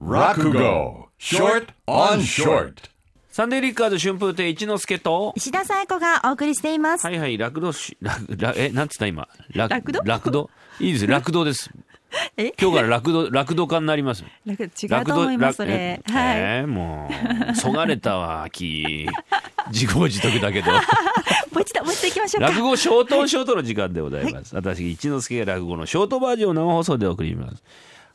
[0.00, 2.88] Rakugo, short on short.
[3.30, 7.06] サンデーリッカーズ春風亭一之輔と、石田紗友子がお送りしています。
[7.06, 9.28] はいはい、ラクドし、ララえ、なんつった今？
[9.54, 10.00] ララクド？
[10.02, 10.48] ラクド？
[10.80, 11.44] いいです、ラクド？
[11.44, 11.70] です。
[12.38, 12.52] え？
[12.58, 14.24] 今日からラクド、ラクド化になります。
[14.46, 16.02] なんか違うと思います、それ。
[16.08, 16.38] えはい。
[16.38, 17.08] えーも
[17.52, 19.06] う、そがれたわ、き。
[19.70, 20.72] 自業自得だけど。
[21.52, 22.48] もう一度、もう一度行きましょうか。
[22.48, 24.56] 落語ショートショートの時間でございます。
[24.56, 27.62] 私、一之輔が落語のショートバージョンを生放送で送ります。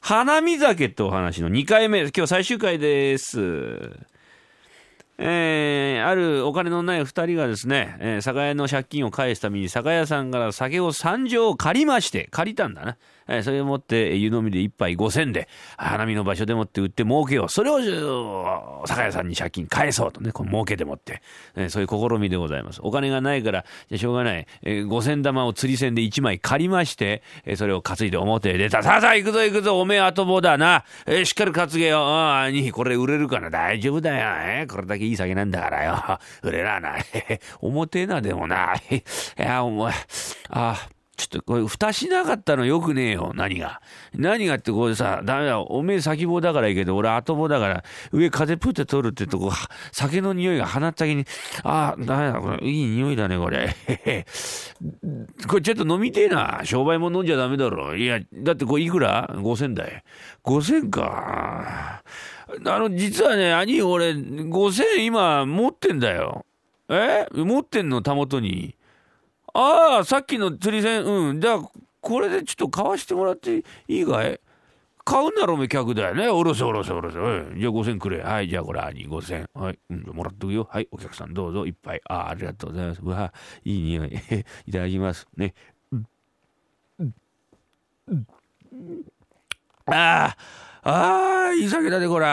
[0.02, 3.92] 花見酒ってお話の2回目、今日最終回です。
[5.18, 12.98] えーあるお金のない2人がですね、えー酒屋の借金を返すために酒屋さんから酒を3錠借りまして、借りたんだな。
[13.28, 15.48] えーそれを持って湯飲みで1杯5000で、
[15.78, 17.50] 花見の場所でもって売って儲けよう。
[17.50, 21.22] それを酒屋さんに借金返そうとね、この儲けでもって、
[21.56, 22.80] えーそういう試みでございます。
[22.84, 24.46] お金がないから、じゃしょうがない。
[24.64, 28.84] えー5000玉を釣り銭で1枚借りまして、えーそれを担いで表へ出た。
[28.84, 30.84] さあさあ行くぞ行くぞ、おめえ後棒だな。
[31.08, 32.00] えーしっかり担げよ。
[32.00, 34.18] ああ、兄貴これ売れるかな大丈夫だよ。
[34.18, 36.20] えーこれだけいい酒なんだからよ。
[36.44, 37.04] 売れらない。
[37.62, 38.96] 表えなでもない。
[38.98, 39.02] い
[39.38, 39.94] や、お前、
[40.50, 40.90] あ
[41.40, 43.32] っとこれ蓋しなかったのよくねえよ。
[43.36, 43.82] 何が。
[44.14, 45.60] 何がってこれさ、ダメだ。
[45.60, 51.26] おめえ先棒だからいいけど、俺後棒だから、上風プって取るってとこ、は酒の匂いが鼻先に、
[51.64, 52.40] あダメだ。
[52.40, 53.76] これいい匂いだね、これ。
[55.48, 56.62] これちょっと飲みてえな。
[56.64, 57.96] 商売も飲んじゃダメだろ。
[57.96, 60.04] いや、だってこれいくら ?5000 だい。
[60.44, 62.04] 5000か。
[62.66, 66.46] あの、実はね、兄、俺、5000今持ってんだよ。
[66.90, 67.26] え？
[67.34, 68.76] 持ってんの、たもとに。
[69.58, 71.40] ああ、さっきの釣り銭、うん。
[71.42, 71.60] じゃあ、
[72.02, 74.40] これでちょっと買わしてもらっていいかい？
[75.06, 76.28] 買うんならおめ客だよね。
[76.28, 77.20] おろせおろせおろせ。
[77.20, 78.22] おいじゃあ5000くれ。
[78.22, 79.48] はい、じゃあこれ兄5000。
[79.54, 80.68] はい、うん、もらっとくよ。
[80.70, 81.66] はい、お客さんどうぞ。
[81.66, 82.02] いっぱい。
[82.10, 83.02] ああ、ありがとうございます。
[83.02, 83.34] うわ、
[83.64, 84.14] いい匂い。
[84.68, 85.28] いただきます。
[85.38, 85.54] ね。
[89.86, 90.36] あ
[90.84, 92.26] あ、ああ、いい酒だね、これ。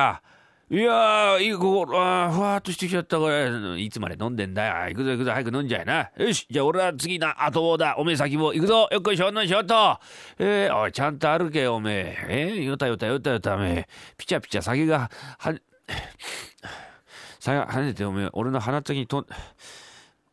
[0.72, 3.46] いやー、いい、ここ、あふわっとしてきちゃった、これ。
[3.78, 4.88] いつまで飲んでんだよ。
[4.88, 6.10] 行くぞ行くぞ、早く飲んじゃいな。
[6.16, 7.96] よし、じゃあ俺は次な、後棒だ。
[7.98, 8.88] おめえ先も行くぞ。
[8.90, 9.74] よっこいしょ、のしょっと。
[10.38, 12.26] えー、おい、ちゃんと歩けよ、おめえ。
[12.26, 13.88] えー、よたよたよたよた、おめえ。
[14.16, 15.54] ピチャピチャ酒が、は、
[17.38, 19.26] さが跳ねて、おめえ、俺の鼻先にとん、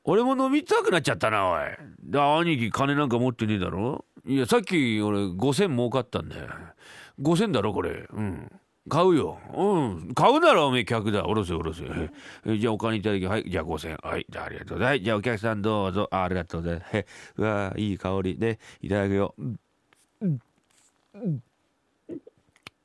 [0.05, 1.65] 俺も飲みたくなっちゃったな、おい。
[2.01, 4.05] で、兄貴、金なんか持ってねえだろ？
[4.25, 6.47] いや、さっき俺5000儲かったんだよ。
[7.19, 8.07] 5000だろ、これ。
[8.09, 8.49] うん。
[8.89, 9.37] 買うよ。
[9.55, 10.13] うん。
[10.13, 11.25] 買うならおめえ客だ。
[11.25, 11.83] おろせおろせ。
[12.45, 13.45] えじゃあお金いただき、はい。
[13.49, 14.07] じゃあ5000。
[14.07, 14.25] はい。
[14.29, 15.05] じゃあありがとうございます。
[15.05, 16.07] じゃあお客さんどうぞ。
[16.11, 16.97] あありがとうございます。
[16.97, 17.05] へ
[17.37, 19.35] うわいい香りで、いただくよ。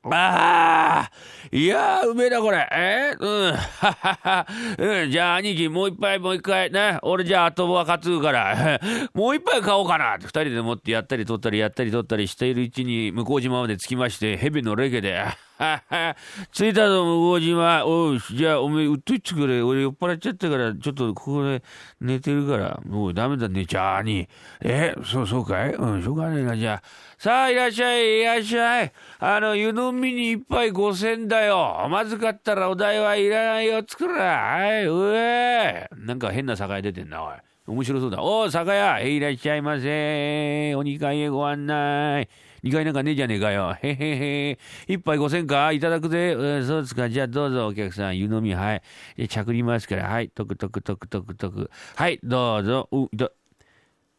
[0.07, 1.11] ああ
[1.51, 2.67] いやー、うめえだ、これ。
[2.71, 3.53] えー、うん。
[3.53, 3.57] は
[3.91, 4.47] はは。
[4.77, 5.11] うん。
[5.11, 6.71] じゃあ、兄貴、もう一杯、もう一回。
[6.71, 6.99] ね。
[7.01, 8.79] 俺じゃあ、後は担ぐから。
[9.15, 10.17] もう一杯買おうかな。
[10.19, 15.25] 二人でもってやったり取ったり、やったり取ったりしているうちに、向島まで着きまして、蛇のレケで。
[16.51, 17.85] 着いたぞ、向島。
[17.85, 19.61] おう、じゃあ、おめえ、うっといてくれ。
[19.61, 21.63] 俺酔っ払っちゃったから、ちょっとここで
[22.01, 22.79] 寝てるから。
[22.85, 24.27] もうダメだ、寝ちゃあに。
[24.61, 25.73] え、そう、そうかい？
[25.73, 26.83] うん、しょうがねえな、じゃあ。
[27.17, 28.91] さあ、いらっしゃい、いらっしゃい。
[29.19, 31.87] あの、湯飲みに一杯五千だよ。
[31.89, 34.23] まずかったらお代はいらないよ、作ら。
[34.23, 35.87] はい、うえ。
[35.95, 37.33] なんか変な酒屋出てんな、おい。
[37.67, 38.21] 面白そうだ。
[38.21, 38.99] おう、酒屋。
[38.99, 40.75] いらっしゃいませ。
[40.75, 42.29] お二階へご案内。
[42.65, 43.77] 二階なんかねえじゃねえかよ。
[43.79, 44.59] へへへ。
[44.87, 46.33] 一杯五千かいただくぜ。
[46.33, 47.07] うん、そうですか。
[47.07, 48.17] じゃあどうぞ、お客さん。
[48.17, 48.81] 湯飲み、はい。
[49.15, 50.09] で着りますから。
[50.09, 50.29] はい。
[50.29, 51.69] トクトクトクトクトク。
[51.95, 52.89] はい、どうぞ。
[52.91, 53.29] う、いた。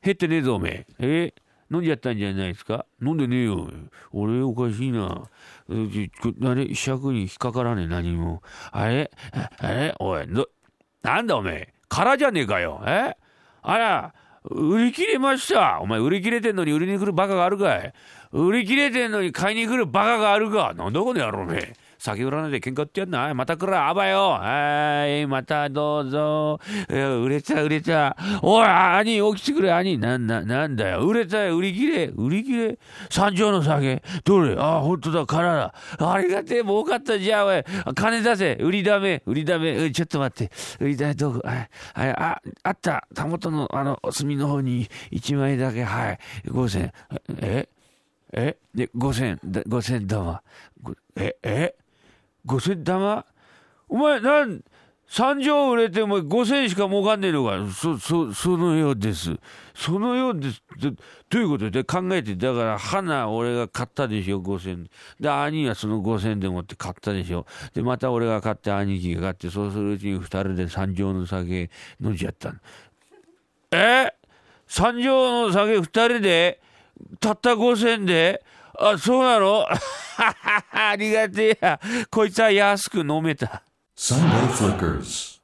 [0.01, 1.33] 減ってねえぞ、おめえ。
[1.35, 1.35] え？
[1.69, 2.87] 飲んじゃったんじゃないですか？
[3.03, 3.69] 飲んでねえよ。
[4.13, 5.25] 俺おかしいな。
[5.69, 8.41] えちこあれ尺に引っかからねえ、何も。
[8.71, 9.11] あれ？
[9.59, 9.93] あれ？
[9.99, 10.49] おい、ど、
[11.03, 11.75] なんだおめえ。
[11.89, 12.81] 空じゃねえかよ。
[12.87, 13.17] え？
[13.63, 14.15] あら、
[14.49, 15.81] 売り切れました。
[15.81, 17.93] お前売り切れてんのに売りに来るバカがあるかい？
[18.33, 20.75] 売り切れてんのに買いに来るバカがあるか？
[20.75, 21.75] なんだこの野郎め。
[22.07, 23.35] 酒売らないで喧嘩ってやんな。
[23.35, 24.31] また来ら、あばよ。
[24.31, 26.61] はい、またどうぞ。
[26.89, 28.17] 売れた、売れた。
[28.43, 29.99] おい、兄、起きてくれ、兄。
[29.99, 31.07] なんな、なんだよ。
[31.07, 32.07] 売れたよ、売り切れ。
[32.15, 32.79] 売り切れ
[33.11, 34.03] 三条の酒。
[34.25, 35.75] どれあ、ほんとだ、空だ。
[35.99, 37.19] ありがてえ、儲かった。
[37.19, 38.55] じゃあ、おい、金出せ。
[38.61, 39.91] 売りだめ、売りだめ。
[39.91, 40.53] ちょっと待って。
[40.79, 43.07] 売りだめ、どこはい、あ、あった。
[43.15, 45.83] たもとの、あの、隅の方に一枚だけ。
[45.83, 46.19] はい。
[46.49, 46.93] 五千。
[47.41, 47.69] え
[48.33, 50.43] えで、五千、五千玉。
[50.83, 51.75] ごえ、え
[52.47, 53.27] 五千玉？
[53.89, 54.63] お前、なん、
[55.09, 57.71] 三錠売れても五千しか儲かんねえのか？
[57.73, 59.37] そ、そ、そのようです。
[59.75, 60.63] そのようです。
[60.81, 61.71] どどういうこと？
[61.71, 64.89] で考えて、だから、花俺が買ったでしょ、五千。
[65.21, 67.47] で、兄はその五千でもって買ったでしょ？
[67.75, 71.71] で、また俺が買って、兄貴が買って、そうするうちに二人で三錠の酒
[72.03, 72.59] 飲んじゃったの
[73.73, 74.13] え？
[74.67, 76.61] 三錠の酒二人で
[77.21, 78.43] たった5銭で
[78.79, 79.67] あ、そうなの？
[80.73, 81.81] ありがてえや。
[82.11, 83.63] こいつは安く飲めた。
[83.97, 85.36] Sunday Flickers.